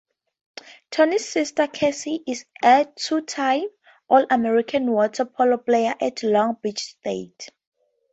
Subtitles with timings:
[0.89, 3.65] Tony's sister Cassie is a two-time
[4.09, 7.49] All-American water polo player at Long Beach State.